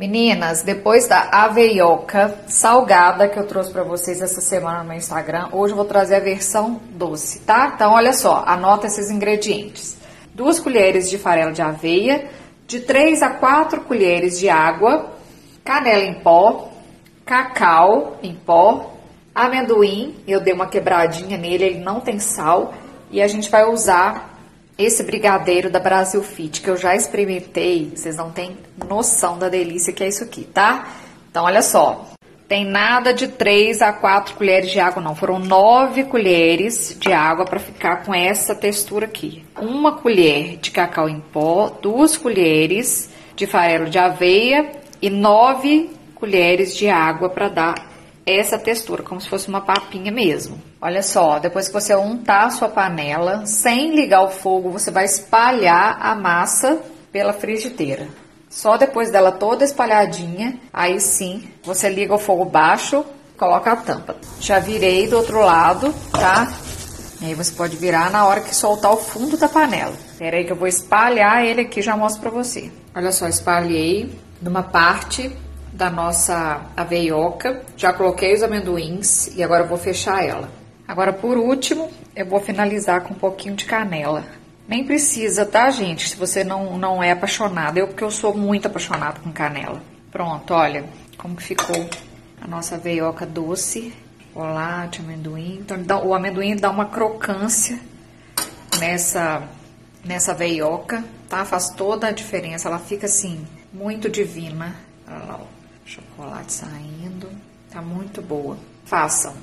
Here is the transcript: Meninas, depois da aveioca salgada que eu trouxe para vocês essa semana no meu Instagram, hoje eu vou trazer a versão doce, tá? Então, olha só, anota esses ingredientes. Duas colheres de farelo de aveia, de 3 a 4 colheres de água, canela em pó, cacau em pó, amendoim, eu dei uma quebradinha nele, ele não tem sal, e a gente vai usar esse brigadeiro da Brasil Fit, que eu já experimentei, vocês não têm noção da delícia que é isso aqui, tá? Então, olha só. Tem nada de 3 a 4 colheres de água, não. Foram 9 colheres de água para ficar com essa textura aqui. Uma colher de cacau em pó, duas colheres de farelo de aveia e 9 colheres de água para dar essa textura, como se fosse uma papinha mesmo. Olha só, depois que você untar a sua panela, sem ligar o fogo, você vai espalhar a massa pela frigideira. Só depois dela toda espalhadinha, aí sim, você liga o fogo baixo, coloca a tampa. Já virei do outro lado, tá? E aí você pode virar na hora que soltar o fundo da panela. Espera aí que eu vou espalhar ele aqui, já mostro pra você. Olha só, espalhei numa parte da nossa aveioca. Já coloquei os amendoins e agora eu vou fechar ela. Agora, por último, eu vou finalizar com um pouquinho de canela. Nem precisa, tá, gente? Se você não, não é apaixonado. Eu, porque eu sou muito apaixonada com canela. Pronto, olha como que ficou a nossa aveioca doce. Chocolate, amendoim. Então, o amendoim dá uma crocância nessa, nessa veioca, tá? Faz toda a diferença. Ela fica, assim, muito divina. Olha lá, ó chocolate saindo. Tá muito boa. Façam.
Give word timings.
Meninas, 0.00 0.62
depois 0.62 1.06
da 1.06 1.28
aveioca 1.30 2.34
salgada 2.48 3.28
que 3.28 3.38
eu 3.38 3.46
trouxe 3.46 3.70
para 3.70 3.82
vocês 3.82 4.22
essa 4.22 4.40
semana 4.40 4.78
no 4.78 4.88
meu 4.88 4.96
Instagram, 4.96 5.48
hoje 5.52 5.74
eu 5.74 5.76
vou 5.76 5.84
trazer 5.84 6.14
a 6.14 6.20
versão 6.20 6.80
doce, 6.92 7.40
tá? 7.40 7.72
Então, 7.74 7.92
olha 7.92 8.14
só, 8.14 8.42
anota 8.46 8.86
esses 8.86 9.10
ingredientes. 9.10 9.98
Duas 10.34 10.58
colheres 10.58 11.10
de 11.10 11.18
farelo 11.18 11.52
de 11.52 11.60
aveia, 11.60 12.30
de 12.66 12.80
3 12.80 13.22
a 13.22 13.28
4 13.28 13.82
colheres 13.82 14.38
de 14.38 14.48
água, 14.48 15.12
canela 15.62 16.02
em 16.02 16.14
pó, 16.14 16.70
cacau 17.26 18.16
em 18.22 18.34
pó, 18.34 18.94
amendoim, 19.34 20.16
eu 20.26 20.40
dei 20.40 20.54
uma 20.54 20.66
quebradinha 20.66 21.36
nele, 21.36 21.64
ele 21.64 21.78
não 21.80 22.00
tem 22.00 22.18
sal, 22.18 22.72
e 23.10 23.20
a 23.20 23.28
gente 23.28 23.50
vai 23.50 23.68
usar 23.68 24.29
esse 24.82 25.02
brigadeiro 25.02 25.70
da 25.70 25.78
Brasil 25.78 26.22
Fit, 26.22 26.60
que 26.60 26.68
eu 26.68 26.76
já 26.76 26.94
experimentei, 26.94 27.92
vocês 27.94 28.16
não 28.16 28.30
têm 28.30 28.56
noção 28.88 29.38
da 29.38 29.48
delícia 29.48 29.92
que 29.92 30.02
é 30.02 30.08
isso 30.08 30.24
aqui, 30.24 30.44
tá? 30.44 30.88
Então, 31.30 31.44
olha 31.44 31.62
só. 31.62 32.06
Tem 32.48 32.64
nada 32.64 33.14
de 33.14 33.28
3 33.28 33.80
a 33.80 33.92
4 33.92 34.34
colheres 34.34 34.72
de 34.72 34.80
água, 34.80 35.00
não. 35.00 35.14
Foram 35.14 35.38
9 35.38 36.04
colheres 36.04 36.96
de 36.98 37.12
água 37.12 37.44
para 37.44 37.60
ficar 37.60 38.04
com 38.04 38.12
essa 38.12 38.56
textura 38.56 39.06
aqui. 39.06 39.44
Uma 39.56 39.92
colher 39.92 40.56
de 40.56 40.72
cacau 40.72 41.08
em 41.08 41.20
pó, 41.20 41.68
duas 41.80 42.16
colheres 42.16 43.08
de 43.36 43.46
farelo 43.46 43.88
de 43.88 43.98
aveia 43.98 44.68
e 45.00 45.08
9 45.08 45.90
colheres 46.16 46.76
de 46.76 46.88
água 46.88 47.28
para 47.28 47.48
dar 47.48 47.89
essa 48.38 48.58
textura, 48.58 49.02
como 49.02 49.20
se 49.20 49.28
fosse 49.28 49.48
uma 49.48 49.60
papinha 49.60 50.12
mesmo. 50.12 50.60
Olha 50.80 51.02
só, 51.02 51.38
depois 51.38 51.68
que 51.68 51.74
você 51.74 51.94
untar 51.94 52.46
a 52.46 52.50
sua 52.50 52.68
panela, 52.68 53.46
sem 53.46 53.94
ligar 53.94 54.22
o 54.22 54.30
fogo, 54.30 54.70
você 54.70 54.90
vai 54.90 55.04
espalhar 55.04 55.98
a 56.00 56.14
massa 56.14 56.80
pela 57.12 57.32
frigideira. 57.32 58.08
Só 58.48 58.76
depois 58.76 59.10
dela 59.10 59.30
toda 59.30 59.64
espalhadinha, 59.64 60.58
aí 60.72 61.00
sim, 61.00 61.48
você 61.62 61.88
liga 61.88 62.14
o 62.14 62.18
fogo 62.18 62.44
baixo, 62.44 63.04
coloca 63.38 63.72
a 63.72 63.76
tampa. 63.76 64.16
Já 64.40 64.58
virei 64.58 65.06
do 65.06 65.16
outro 65.16 65.40
lado, 65.40 65.94
tá? 66.10 66.52
E 67.20 67.26
aí 67.26 67.34
você 67.34 67.52
pode 67.52 67.76
virar 67.76 68.10
na 68.10 68.26
hora 68.26 68.40
que 68.40 68.54
soltar 68.54 68.92
o 68.92 68.96
fundo 68.96 69.36
da 69.36 69.48
panela. 69.48 69.94
Espera 70.12 70.36
aí 70.36 70.44
que 70.44 70.52
eu 70.52 70.56
vou 70.56 70.66
espalhar 70.66 71.44
ele 71.44 71.60
aqui, 71.60 71.80
já 71.80 71.96
mostro 71.96 72.22
pra 72.22 72.30
você. 72.30 72.72
Olha 72.94 73.12
só, 73.12 73.28
espalhei 73.28 74.18
numa 74.42 74.62
parte 74.62 75.30
da 75.72 75.90
nossa 75.90 76.62
aveioca. 76.76 77.62
Já 77.76 77.92
coloquei 77.92 78.34
os 78.34 78.42
amendoins 78.42 79.28
e 79.36 79.42
agora 79.42 79.64
eu 79.64 79.68
vou 79.68 79.78
fechar 79.78 80.24
ela. 80.24 80.48
Agora, 80.86 81.12
por 81.12 81.36
último, 81.36 81.90
eu 82.16 82.26
vou 82.26 82.40
finalizar 82.40 83.02
com 83.02 83.14
um 83.14 83.16
pouquinho 83.16 83.54
de 83.54 83.64
canela. 83.64 84.24
Nem 84.66 84.84
precisa, 84.84 85.46
tá, 85.46 85.70
gente? 85.70 86.08
Se 86.08 86.16
você 86.16 86.44
não, 86.44 86.76
não 86.78 87.02
é 87.02 87.12
apaixonado. 87.12 87.78
Eu, 87.78 87.88
porque 87.88 88.04
eu 88.04 88.10
sou 88.10 88.36
muito 88.36 88.66
apaixonada 88.66 89.20
com 89.20 89.32
canela. 89.32 89.80
Pronto, 90.10 90.52
olha 90.52 90.84
como 91.16 91.36
que 91.36 91.42
ficou 91.42 91.88
a 92.40 92.46
nossa 92.46 92.74
aveioca 92.74 93.24
doce. 93.24 93.92
Chocolate, 94.32 95.00
amendoim. 95.00 95.64
Então, 95.68 96.06
o 96.06 96.14
amendoim 96.14 96.56
dá 96.56 96.70
uma 96.70 96.86
crocância 96.86 97.80
nessa, 98.78 99.42
nessa 100.04 100.32
veioca, 100.32 101.04
tá? 101.28 101.44
Faz 101.44 101.70
toda 101.70 102.06
a 102.06 102.12
diferença. 102.12 102.68
Ela 102.68 102.78
fica, 102.78 103.06
assim, 103.06 103.44
muito 103.72 104.08
divina. 104.08 104.74
Olha 105.06 105.18
lá, 105.24 105.40
ó 105.40 105.49
chocolate 105.90 106.52
saindo. 106.52 107.28
Tá 107.70 107.82
muito 107.82 108.22
boa. 108.22 108.56
Façam. 108.84 109.34